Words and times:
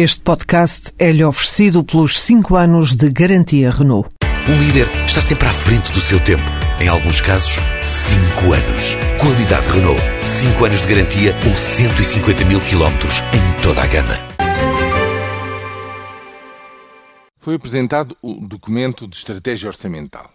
Este 0.00 0.20
podcast 0.20 0.92
é-lhe 0.96 1.24
oferecido 1.24 1.82
pelos 1.82 2.20
5 2.20 2.54
anos 2.54 2.94
de 2.94 3.08
garantia 3.08 3.68
Renault. 3.68 4.08
Um 4.48 4.56
líder 4.56 4.86
está 5.04 5.20
sempre 5.20 5.48
à 5.48 5.52
frente 5.52 5.90
do 5.90 6.00
seu 6.00 6.22
tempo. 6.22 6.44
Em 6.80 6.86
alguns 6.86 7.20
casos, 7.20 7.56
5 7.84 8.52
anos. 8.52 8.94
Qualidade 9.20 9.68
Renault. 9.68 10.00
5 10.22 10.64
anos 10.64 10.82
de 10.82 10.86
garantia 10.86 11.34
ou 11.50 11.56
150 11.56 12.44
mil 12.44 12.60
quilómetros 12.60 13.14
em 13.34 13.60
toda 13.60 13.82
a 13.82 13.86
gama. 13.88 14.14
Foi 17.40 17.56
apresentado 17.56 18.16
o 18.22 18.34
documento 18.34 19.04
de 19.08 19.16
estratégia 19.16 19.66
orçamental. 19.66 20.32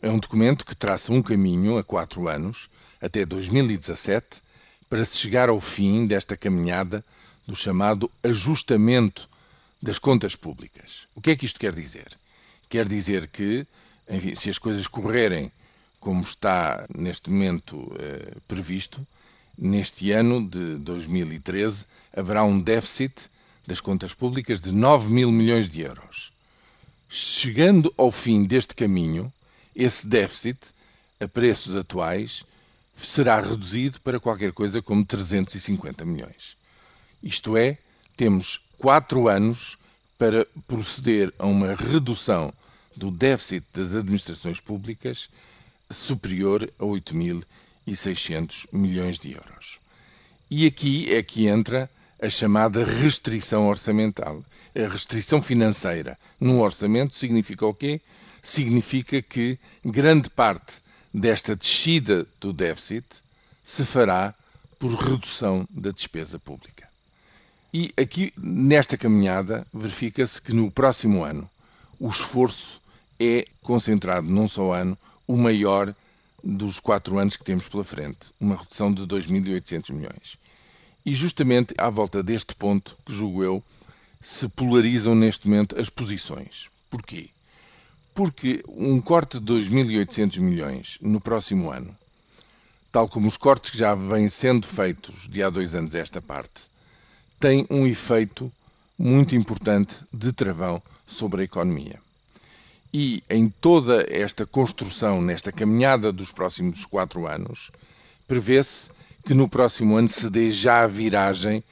É 0.00 0.08
um 0.08 0.20
documento 0.20 0.64
que 0.64 0.76
traça 0.76 1.12
um 1.12 1.20
caminho 1.20 1.78
a 1.78 1.82
quatro 1.82 2.28
anos, 2.28 2.70
até 3.02 3.26
2017, 3.26 4.40
para 4.88 5.04
se 5.04 5.16
chegar 5.16 5.48
ao 5.48 5.58
fim 5.58 6.06
desta 6.06 6.36
caminhada 6.36 7.04
do 7.46 7.54
chamado 7.54 8.10
ajustamento 8.22 9.28
das 9.82 9.98
contas 9.98 10.34
públicas. 10.34 11.06
O 11.14 11.20
que 11.20 11.30
é 11.30 11.36
que 11.36 11.44
isto 11.44 11.60
quer 11.60 11.72
dizer? 11.72 12.08
Quer 12.68 12.88
dizer 12.88 13.28
que, 13.28 13.66
enfim, 14.08 14.34
se 14.34 14.48
as 14.48 14.58
coisas 14.58 14.86
correrem 14.88 15.52
como 16.00 16.22
está 16.22 16.86
neste 16.94 17.30
momento 17.30 17.94
eh, 17.98 18.36
previsto, 18.48 19.06
neste 19.56 20.10
ano 20.10 20.46
de 20.46 20.76
2013 20.76 21.86
haverá 22.14 22.44
um 22.44 22.60
déficit 22.60 23.30
das 23.66 23.80
contas 23.80 24.12
públicas 24.12 24.60
de 24.60 24.72
9 24.72 25.10
mil 25.10 25.30
milhões 25.30 25.68
de 25.68 25.80
euros. 25.80 26.32
Chegando 27.08 27.92
ao 27.96 28.10
fim 28.10 28.44
deste 28.44 28.74
caminho, 28.74 29.32
esse 29.74 30.06
déficit, 30.06 30.58
a 31.20 31.28
preços 31.28 31.74
atuais, 31.74 32.44
será 32.96 33.40
reduzido 33.40 34.00
para 34.00 34.20
qualquer 34.20 34.52
coisa 34.52 34.82
como 34.82 35.04
350 35.04 36.04
milhões. 36.04 36.56
Isto 37.24 37.56
é, 37.56 37.78
temos 38.18 38.60
quatro 38.76 39.28
anos 39.28 39.78
para 40.18 40.46
proceder 40.68 41.32
a 41.38 41.46
uma 41.46 41.74
redução 41.74 42.52
do 42.94 43.10
déficit 43.10 43.64
das 43.72 43.94
administrações 43.94 44.60
públicas 44.60 45.30
superior 45.90 46.70
a 46.78 46.84
8.600 46.84 48.66
milhões 48.70 49.18
de 49.18 49.32
euros. 49.32 49.80
E 50.50 50.66
aqui 50.66 51.10
é 51.14 51.22
que 51.22 51.46
entra 51.46 51.90
a 52.20 52.28
chamada 52.28 52.84
restrição 52.84 53.68
orçamental. 53.68 54.44
A 54.76 54.86
restrição 54.86 55.40
financeira 55.40 56.18
num 56.38 56.60
orçamento 56.60 57.14
significa 57.14 57.64
o 57.66 57.72
quê? 57.72 58.02
Significa 58.42 59.22
que 59.22 59.58
grande 59.82 60.28
parte 60.28 60.82
desta 61.12 61.56
descida 61.56 62.26
do 62.38 62.52
déficit 62.52 63.06
se 63.62 63.82
fará 63.86 64.34
por 64.78 64.92
redução 64.92 65.66
da 65.70 65.90
despesa 65.90 66.38
pública. 66.38 66.92
E 67.76 67.92
aqui, 67.96 68.32
nesta 68.38 68.96
caminhada, 68.96 69.66
verifica-se 69.74 70.40
que 70.40 70.52
no 70.52 70.70
próximo 70.70 71.24
ano 71.24 71.50
o 71.98 72.08
esforço 72.08 72.80
é 73.18 73.48
concentrado 73.62 74.28
num 74.28 74.46
só 74.46 74.72
ano, 74.72 74.96
o 75.26 75.36
maior 75.36 75.92
dos 76.40 76.78
quatro 76.78 77.18
anos 77.18 77.36
que 77.36 77.42
temos 77.42 77.68
pela 77.68 77.82
frente, 77.82 78.32
uma 78.38 78.54
redução 78.54 78.94
de 78.94 79.04
2.800 79.04 79.92
milhões. 79.92 80.38
E 81.04 81.12
justamente 81.16 81.74
à 81.76 81.90
volta 81.90 82.22
deste 82.22 82.54
ponto, 82.54 82.96
que 83.04 83.12
julgo 83.12 83.42
eu, 83.42 83.60
se 84.20 84.48
polarizam 84.50 85.16
neste 85.16 85.48
momento 85.48 85.76
as 85.76 85.90
posições. 85.90 86.70
Porquê? 86.88 87.30
Porque 88.14 88.62
um 88.68 89.00
corte 89.00 89.40
de 89.40 89.52
2.800 89.52 90.38
milhões 90.38 90.98
no 91.00 91.20
próximo 91.20 91.72
ano, 91.72 91.92
tal 92.92 93.08
como 93.08 93.26
os 93.26 93.36
cortes 93.36 93.72
que 93.72 93.78
já 93.78 93.96
vêm 93.96 94.28
sendo 94.28 94.64
feitos 94.64 95.26
de 95.26 95.42
há 95.42 95.50
dois 95.50 95.74
anos 95.74 95.96
esta 95.96 96.22
parte, 96.22 96.72
tem 97.44 97.66
um 97.68 97.86
efeito 97.86 98.50
muito 98.98 99.36
importante 99.36 99.96
de 100.10 100.32
travão 100.32 100.82
sobre 101.06 101.42
a 101.42 101.44
economia. 101.44 102.00
E 102.90 103.22
em 103.28 103.50
toda 103.50 104.06
esta 104.08 104.46
construção, 104.46 105.20
nesta 105.20 105.52
caminhada 105.52 106.10
dos 106.10 106.32
próximos 106.32 106.86
quatro 106.86 107.26
anos, 107.26 107.70
prevê-se 108.26 108.90
que 109.26 109.34
no 109.34 109.46
próximo 109.46 109.94
ano 109.94 110.08
se 110.08 110.30
dê 110.30 110.50
já 110.50 110.84
a 110.84 110.86
viragem 110.86 111.62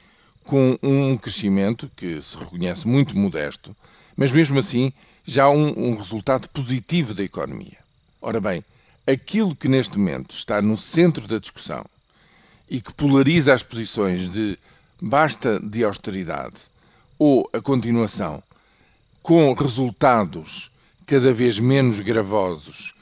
com 0.43 0.77
um 0.83 1.17
crescimento 1.17 1.89
que 1.95 2.21
se 2.21 2.37
reconhece 2.37 2.87
muito 2.87 3.17
modesto, 3.17 3.75
mas 4.15 4.31
mesmo 4.31 4.59
assim 4.59 4.93
já 5.25 5.49
um, 5.49 5.73
um 5.75 5.95
resultado 5.95 6.47
positivo 6.49 7.15
da 7.15 7.23
economia. 7.23 7.79
Ora 8.21 8.39
bem, 8.39 8.63
aquilo 9.07 9.55
que 9.55 9.67
neste 9.67 9.97
momento 9.97 10.35
está 10.35 10.61
no 10.61 10.77
centro 10.77 11.27
da 11.27 11.39
discussão 11.39 11.83
e 12.69 12.79
que 12.79 12.93
polariza 12.93 13.55
as 13.55 13.63
posições 13.63 14.31
de 14.31 14.55
basta 15.05 15.59
de 15.59 15.83
austeridade 15.83 16.61
ou 17.19 17.49
a 17.51 17.59
continuação 17.59 18.41
com 19.21 19.53
resultados 19.53 20.71
cada 21.05 21.33
vez 21.33 21.59
menos 21.59 21.99
gravosos 21.99 22.93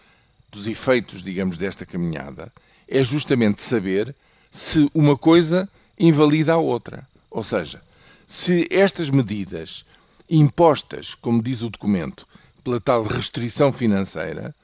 dos 0.51 0.65
efeitos, 0.65 1.21
digamos, 1.21 1.57
desta 1.57 1.85
caminhada, 1.85 2.51
é 2.87 3.03
justamente 3.03 3.61
saber 3.61 4.15
se 4.49 4.89
uma 4.95 5.15
coisa 5.15 5.69
invalida 5.97 6.53
a 6.53 6.57
outra. 6.57 7.07
Ou 7.29 7.43
seja, 7.43 7.79
se 8.25 8.67
estas 8.71 9.11
medidas 9.11 9.85
impostas, 10.27 11.13
como 11.13 11.41
diz 11.41 11.61
o 11.61 11.69
documento, 11.69 12.27
pela 12.63 12.81
tal 12.81 13.03
restrição 13.03 13.71
financeira, 13.71 14.55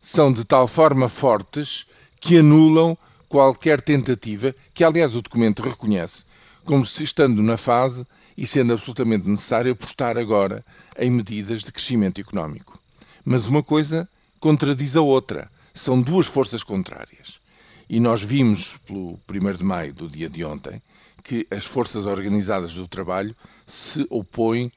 são 0.00 0.32
de 0.32 0.42
tal 0.42 0.66
forma 0.66 1.06
fortes 1.10 1.86
que 2.18 2.38
anulam 2.38 2.96
qualquer 3.28 3.82
tentativa, 3.82 4.54
que 4.72 4.82
aliás 4.82 5.14
o 5.14 5.20
documento 5.20 5.62
reconhece, 5.62 6.24
como 6.64 6.84
se 6.84 7.04
estando 7.04 7.42
na 7.42 7.56
fase 7.56 8.06
e 8.36 8.46
sendo 8.46 8.72
absolutamente 8.72 9.28
necessário 9.28 9.72
apostar 9.72 10.16
agora 10.16 10.64
em 10.98 11.10
medidas 11.10 11.62
de 11.62 11.72
crescimento 11.72 12.20
económico. 12.20 12.78
Mas 13.24 13.46
uma 13.46 13.62
coisa 13.62 14.08
contradiz 14.40 14.96
a 14.96 15.00
outra. 15.00 15.50
São 15.74 16.00
duas 16.00 16.26
forças 16.26 16.62
contrárias. 16.62 17.40
E 17.88 18.00
nós 18.00 18.22
vimos, 18.22 18.76
pelo 18.86 19.18
1 19.28 19.56
de 19.58 19.64
maio 19.64 19.92
do 19.94 20.08
dia 20.08 20.28
de 20.28 20.44
ontem, 20.44 20.82
que 21.22 21.46
as 21.50 21.64
forças 21.64 22.06
organizadas 22.06 22.74
do 22.74 22.88
trabalho 22.88 23.34
se 23.66 24.06
opõem 24.10 24.72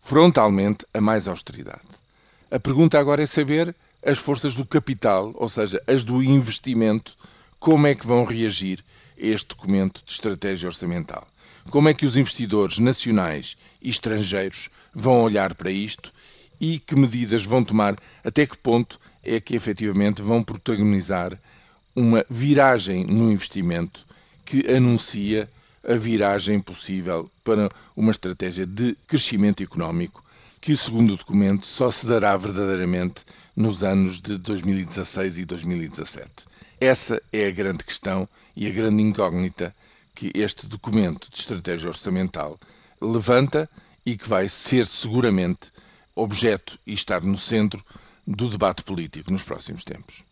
frontalmente 0.00 0.86
a 0.92 1.00
mais 1.00 1.28
austeridade. 1.28 1.86
A 2.50 2.58
pergunta 2.58 2.98
agora 2.98 3.22
é 3.22 3.26
saber 3.26 3.74
as 4.04 4.18
forças 4.18 4.54
do 4.56 4.66
capital, 4.66 5.32
ou 5.36 5.48
seja, 5.48 5.82
as 5.86 6.02
do 6.02 6.22
investimento, 6.22 7.16
como 7.62 7.86
é 7.86 7.94
que 7.94 8.04
vão 8.04 8.24
reagir 8.24 8.80
a 9.16 9.24
este 9.24 9.50
documento 9.50 10.02
de 10.04 10.10
estratégia 10.10 10.66
orçamental. 10.66 11.28
Como 11.70 11.88
é 11.88 11.94
que 11.94 12.04
os 12.04 12.16
investidores 12.16 12.80
nacionais 12.80 13.56
e 13.80 13.88
estrangeiros 13.88 14.68
vão 14.92 15.22
olhar 15.22 15.54
para 15.54 15.70
isto 15.70 16.12
e 16.60 16.80
que 16.80 16.96
medidas 16.96 17.44
vão 17.44 17.62
tomar, 17.62 17.96
até 18.24 18.44
que 18.44 18.58
ponto 18.58 18.98
é 19.22 19.38
que 19.38 19.54
efetivamente 19.54 20.22
vão 20.22 20.42
protagonizar 20.42 21.40
uma 21.94 22.26
viragem 22.28 23.06
no 23.06 23.30
investimento 23.30 24.04
que 24.44 24.66
anuncia 24.66 25.48
a 25.88 25.94
viragem 25.94 26.58
possível 26.58 27.30
para 27.44 27.70
uma 27.94 28.10
estratégia 28.10 28.66
de 28.66 28.96
crescimento 29.06 29.62
económico 29.62 30.24
que, 30.62 30.76
segundo 30.76 31.14
o 31.14 31.16
documento, 31.16 31.66
só 31.66 31.90
se 31.90 32.06
dará 32.06 32.36
verdadeiramente 32.36 33.24
nos 33.56 33.82
anos 33.82 34.20
de 34.20 34.38
2016 34.38 35.38
e 35.38 35.44
2017. 35.44 36.46
Essa 36.80 37.20
é 37.32 37.48
a 37.48 37.50
grande 37.50 37.84
questão 37.84 38.28
e 38.54 38.68
a 38.68 38.70
grande 38.70 39.02
incógnita 39.02 39.74
que 40.14 40.30
este 40.36 40.68
documento 40.68 41.28
de 41.28 41.36
estratégia 41.36 41.88
orçamental 41.88 42.60
levanta 43.00 43.68
e 44.06 44.16
que 44.16 44.28
vai 44.28 44.48
ser 44.48 44.86
seguramente 44.86 45.72
objeto 46.14 46.78
e 46.86 46.92
estar 46.92 47.22
no 47.22 47.36
centro 47.36 47.84
do 48.24 48.48
debate 48.48 48.84
político 48.84 49.32
nos 49.32 49.42
próximos 49.42 49.82
tempos. 49.82 50.22